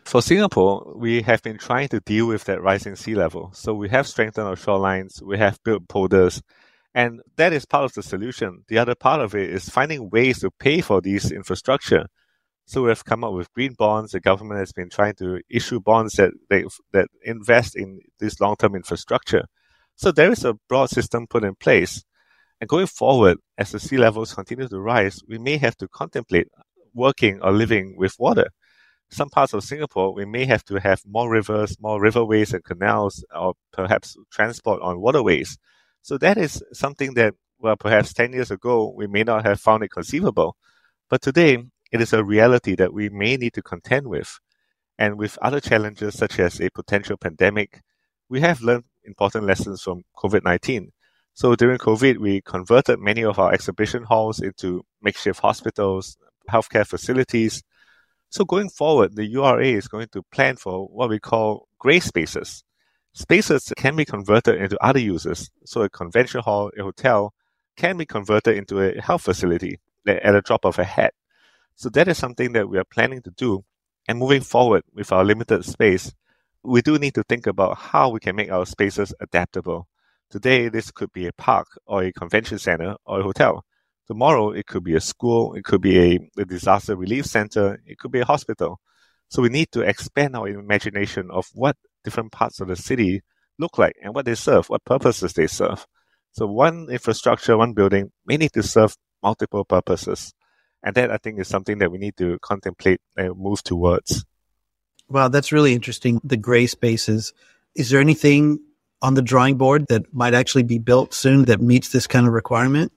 For 0.04 0.22
Singapore, 0.22 0.94
we 0.96 1.22
have 1.22 1.42
been 1.42 1.58
trying 1.58 1.88
to 1.88 2.00
deal 2.00 2.26
with 2.26 2.44
that 2.44 2.62
rising 2.62 2.96
sea 2.96 3.14
level. 3.14 3.50
So 3.52 3.74
we 3.74 3.88
have 3.90 4.06
strengthened 4.06 4.46
our 4.46 4.56
shorelines, 4.56 5.20
we 5.20 5.36
have 5.38 5.62
built 5.62 5.88
polders, 5.88 6.42
and 6.96 7.20
that 7.36 7.52
is 7.52 7.66
part 7.66 7.84
of 7.84 7.92
the 7.92 8.02
solution. 8.02 8.64
The 8.68 8.78
other 8.78 8.94
part 8.94 9.20
of 9.20 9.34
it 9.34 9.50
is 9.50 9.68
finding 9.68 10.08
ways 10.08 10.40
to 10.40 10.50
pay 10.50 10.80
for 10.80 11.02
these 11.02 11.30
infrastructure. 11.30 12.06
So 12.64 12.84
we 12.84 12.88
have 12.88 13.04
come 13.04 13.22
up 13.22 13.34
with 13.34 13.52
green 13.52 13.74
bonds. 13.74 14.12
The 14.12 14.20
government 14.20 14.60
has 14.60 14.72
been 14.72 14.88
trying 14.88 15.14
to 15.16 15.42
issue 15.50 15.78
bonds 15.78 16.14
that 16.14 16.32
they, 16.48 16.64
that 16.94 17.08
invest 17.22 17.76
in 17.76 18.00
this 18.18 18.40
long-term 18.40 18.74
infrastructure. 18.74 19.44
So 19.96 20.10
there 20.10 20.32
is 20.32 20.42
a 20.42 20.54
broad 20.70 20.88
system 20.88 21.26
put 21.26 21.44
in 21.44 21.54
place. 21.54 22.02
And 22.62 22.68
going 22.68 22.86
forward, 22.86 23.36
as 23.58 23.72
the 23.72 23.78
sea 23.78 23.98
levels 23.98 24.32
continue 24.32 24.66
to 24.66 24.80
rise, 24.80 25.20
we 25.28 25.36
may 25.36 25.58
have 25.58 25.76
to 25.76 25.88
contemplate 25.88 26.48
working 26.94 27.42
or 27.42 27.52
living 27.52 27.94
with 27.98 28.16
water. 28.18 28.46
Some 29.10 29.28
parts 29.28 29.52
of 29.52 29.62
Singapore, 29.64 30.14
we 30.14 30.24
may 30.24 30.46
have 30.46 30.64
to 30.64 30.80
have 30.80 31.02
more 31.06 31.30
rivers, 31.30 31.76
more 31.78 32.00
riverways 32.00 32.54
and 32.54 32.64
canals, 32.64 33.22
or 33.34 33.52
perhaps 33.70 34.16
transport 34.32 34.80
on 34.80 34.98
waterways. 35.02 35.58
So 36.06 36.16
that 36.18 36.38
is 36.38 36.62
something 36.72 37.14
that, 37.14 37.34
well, 37.58 37.74
perhaps 37.74 38.12
10 38.12 38.32
years 38.32 38.52
ago, 38.52 38.94
we 38.96 39.08
may 39.08 39.24
not 39.24 39.44
have 39.44 39.60
found 39.60 39.82
it 39.82 39.90
conceivable. 39.90 40.56
But 41.10 41.20
today, 41.20 41.64
it 41.90 42.00
is 42.00 42.12
a 42.12 42.22
reality 42.22 42.76
that 42.76 42.92
we 42.92 43.08
may 43.08 43.36
need 43.36 43.54
to 43.54 43.62
contend 43.62 44.06
with. 44.06 44.38
And 44.96 45.18
with 45.18 45.36
other 45.42 45.58
challenges, 45.58 46.16
such 46.16 46.38
as 46.38 46.60
a 46.60 46.70
potential 46.70 47.16
pandemic, 47.16 47.80
we 48.28 48.40
have 48.40 48.62
learned 48.62 48.84
important 49.02 49.46
lessons 49.46 49.82
from 49.82 50.04
COVID 50.16 50.44
19. 50.44 50.92
So 51.34 51.56
during 51.56 51.78
COVID, 51.78 52.18
we 52.18 52.40
converted 52.40 53.00
many 53.00 53.24
of 53.24 53.40
our 53.40 53.52
exhibition 53.52 54.04
halls 54.04 54.40
into 54.40 54.84
makeshift 55.02 55.40
hospitals, 55.40 56.16
healthcare 56.48 56.86
facilities. 56.86 57.64
So 58.30 58.44
going 58.44 58.68
forward, 58.68 59.16
the 59.16 59.26
URA 59.26 59.66
is 59.66 59.88
going 59.88 60.06
to 60.12 60.22
plan 60.30 60.54
for 60.54 60.86
what 60.86 61.08
we 61.08 61.18
call 61.18 61.66
gray 61.80 61.98
spaces. 61.98 62.62
Spaces 63.16 63.72
can 63.78 63.96
be 63.96 64.04
converted 64.04 64.60
into 64.60 64.76
other 64.84 65.00
uses. 65.00 65.50
So 65.64 65.80
a 65.80 65.88
convention 65.88 66.42
hall, 66.42 66.70
a 66.78 66.82
hotel 66.82 67.32
can 67.74 67.96
be 67.96 68.04
converted 68.04 68.58
into 68.58 68.78
a 68.78 69.00
health 69.00 69.22
facility 69.22 69.80
at 70.06 70.34
a 70.34 70.42
drop 70.42 70.66
of 70.66 70.78
a 70.78 70.84
hat. 70.84 71.14
So 71.76 71.88
that 71.88 72.08
is 72.08 72.18
something 72.18 72.52
that 72.52 72.68
we 72.68 72.76
are 72.76 72.84
planning 72.84 73.22
to 73.22 73.30
do. 73.30 73.64
And 74.06 74.18
moving 74.18 74.42
forward 74.42 74.82
with 74.92 75.12
our 75.12 75.24
limited 75.24 75.64
space, 75.64 76.12
we 76.62 76.82
do 76.82 76.98
need 76.98 77.14
to 77.14 77.22
think 77.22 77.46
about 77.46 77.78
how 77.78 78.10
we 78.10 78.20
can 78.20 78.36
make 78.36 78.52
our 78.52 78.66
spaces 78.66 79.14
adaptable. 79.18 79.88
Today, 80.28 80.68
this 80.68 80.90
could 80.90 81.10
be 81.10 81.26
a 81.26 81.32
park 81.32 81.68
or 81.86 82.02
a 82.02 82.12
convention 82.12 82.58
center 82.58 82.96
or 83.06 83.20
a 83.20 83.22
hotel. 83.22 83.64
Tomorrow, 84.08 84.50
it 84.50 84.66
could 84.66 84.84
be 84.84 84.94
a 84.94 85.00
school, 85.00 85.54
it 85.54 85.64
could 85.64 85.80
be 85.80 85.98
a, 85.98 86.30
a 86.36 86.44
disaster 86.44 86.94
relief 86.94 87.24
center, 87.24 87.80
it 87.86 87.96
could 87.98 88.12
be 88.12 88.20
a 88.20 88.26
hospital. 88.26 88.78
So 89.28 89.40
we 89.40 89.48
need 89.48 89.72
to 89.72 89.80
expand 89.80 90.36
our 90.36 90.48
imagination 90.48 91.30
of 91.30 91.46
what 91.54 91.76
different 92.06 92.30
parts 92.30 92.60
of 92.60 92.68
the 92.68 92.76
city 92.76 93.20
look 93.58 93.78
like 93.78 93.96
and 94.00 94.14
what 94.14 94.24
they 94.24 94.36
serve, 94.36 94.70
what 94.70 94.84
purposes 94.84 95.32
they 95.32 95.48
serve. 95.48 95.84
So 96.30 96.46
one 96.46 96.86
infrastructure, 96.88 97.58
one 97.58 97.72
building 97.72 98.12
may 98.24 98.36
need 98.36 98.52
to 98.52 98.62
serve 98.62 98.96
multiple 99.22 99.64
purposes. 99.64 100.32
And 100.84 100.94
that 100.94 101.10
I 101.10 101.16
think 101.16 101.40
is 101.40 101.48
something 101.48 101.78
that 101.78 101.90
we 101.90 101.98
need 101.98 102.16
to 102.18 102.38
contemplate 102.42 103.00
and 103.16 103.36
move 103.36 103.62
towards. 103.64 104.24
Wow, 105.08 105.26
that's 105.28 105.50
really 105.50 105.74
interesting. 105.74 106.20
The 106.22 106.36
gray 106.36 106.68
spaces. 106.68 107.32
Is 107.74 107.90
there 107.90 108.00
anything 108.00 108.60
on 109.02 109.14
the 109.14 109.22
drawing 109.22 109.56
board 109.56 109.86
that 109.88 110.14
might 110.14 110.34
actually 110.34 110.62
be 110.62 110.78
built 110.78 111.12
soon 111.12 111.46
that 111.46 111.60
meets 111.60 111.90
this 111.90 112.06
kind 112.06 112.26
of 112.26 112.32
requirement? 112.32 112.92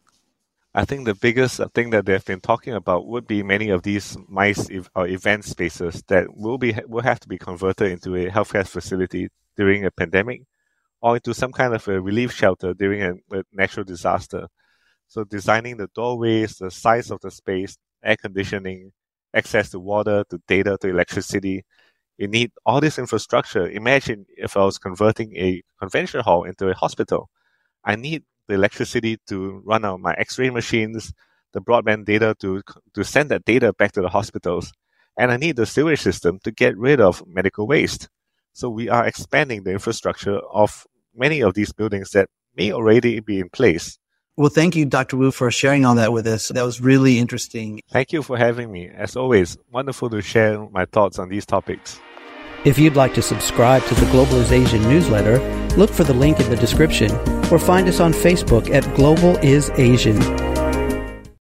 I 0.80 0.86
think 0.86 1.04
the 1.04 1.14
biggest 1.14 1.60
uh, 1.60 1.68
thing 1.76 1.90
that 1.90 2.06
they've 2.06 2.24
been 2.24 2.40
talking 2.40 2.74
about 2.74 3.06
would 3.06 3.28
be 3.28 3.44
many 3.44 3.70
of 3.70 3.84
these 3.84 4.16
MICE 4.30 4.70
or 4.96 5.10
event 5.10 5.44
spaces 5.44 6.02
that 6.08 6.28
will 6.38 6.58
be 6.58 6.74
will 6.88 7.02
have 7.02 7.20
to 7.20 7.28
be 7.28 7.38
converted 7.38 7.92
into 7.92 8.16
a 8.16 8.30
healthcare 8.30 8.66
facility 8.66 9.28
during 9.58 9.84
a 9.84 9.92
pandemic, 9.92 10.44
or 11.02 11.18
into 11.18 11.34
some 11.34 11.52
kind 11.52 11.74
of 11.76 11.86
a 11.90 12.00
relief 12.00 12.32
shelter 12.32 12.74
during 12.74 13.02
a, 13.04 13.12
a 13.38 13.44
natural 13.52 13.84
disaster. 13.84 14.48
So 15.10 15.26
designing 15.26 15.76
the 15.76 15.90
doorways, 15.94 16.56
the 16.56 16.72
size 16.72 17.12
of 17.12 17.20
the 17.20 17.32
space, 17.32 17.78
air 18.02 18.16
conditioning, 18.16 18.94
access 19.34 19.72
to 19.72 19.80
water, 19.80 20.24
to 20.30 20.42
data, 20.48 20.78
to 20.80 20.88
electricity. 20.88 21.66
You 22.18 22.30
need 22.30 22.52
all 22.66 22.80
this 22.80 22.98
infrastructure. 22.98 23.70
Imagine 23.70 24.26
if 24.38 24.56
I 24.56 24.64
was 24.64 24.78
converting 24.78 25.36
a 25.36 25.62
convention 25.78 26.22
hall 26.22 26.46
into 26.46 26.70
a 26.70 26.74
hospital. 26.74 27.30
I 27.84 27.98
need 27.98 28.24
the 28.50 28.56
electricity 28.56 29.18
to 29.28 29.62
run 29.66 29.86
out 29.86 30.02
my 30.02 30.14
X-ray 30.18 30.50
machines, 30.50 31.14
the 31.54 31.62
broadband 31.62 32.06
data 32.06 32.36
to 32.42 32.62
to 32.94 33.04
send 33.04 33.30
that 33.32 33.46
data 33.46 33.72
back 33.72 33.94
to 33.94 34.02
the 34.02 34.10
hospitals, 34.10 34.74
and 35.18 35.32
I 35.32 35.38
need 35.38 35.56
the 35.56 35.66
sewage 35.66 36.02
system 36.02 36.40
to 36.44 36.52
get 36.52 36.78
rid 36.78 37.00
of 37.00 37.24
medical 37.26 37.66
waste. 37.68 38.10
So 38.54 38.70
we 38.70 38.90
are 38.90 39.06
expanding 39.06 39.64
the 39.64 39.72
infrastructure 39.72 40.40
of 40.52 40.86
many 41.16 41.42
of 41.42 41.54
these 41.54 41.72
buildings 41.72 42.10
that 42.12 42.28
may 42.56 42.74
already 42.74 43.20
be 43.22 43.40
in 43.40 43.50
place. 43.50 43.98
Well, 44.36 44.50
thank 44.50 44.76
you, 44.76 44.86
Dr. 44.86 45.18
Woo, 45.18 45.32
for 45.32 45.52
sharing 45.52 45.86
all 45.86 45.96
that 45.96 46.14
with 46.14 46.26
us. 46.26 46.48
That 46.48 46.64
was 46.64 46.80
really 46.80 47.20
interesting. 47.20 47.82
Thank 47.92 48.14
you 48.14 48.24
for 48.24 48.38
having 48.38 48.72
me. 48.72 48.90
As 48.90 49.16
always, 49.16 49.58
wonderful 49.72 50.10
to 50.12 50.22
share 50.22 50.68
my 50.70 50.86
thoughts 50.86 51.20
on 51.20 51.30
these 51.30 51.46
topics. 51.46 52.00
If 52.66 52.80
you'd 52.80 52.96
like 52.96 53.14
to 53.14 53.22
subscribe 53.22 53.84
to 53.86 53.96
the 53.96 54.06
Global 54.12 54.36
is 54.36 54.52
Asian 54.52 54.82
newsletter, 54.84 55.40
look 55.80 55.90
for 55.90 56.04
the 56.04 56.14
link 56.14 56.40
in 56.42 56.50
the 56.50 56.58
description 56.58 57.10
or 57.52 57.58
find 57.58 57.88
us 57.88 58.02
on 58.02 58.12
Facebook 58.12 58.70
at 58.70 58.84
Global 58.96 59.38
is 59.38 59.72
Asian. 59.78 60.49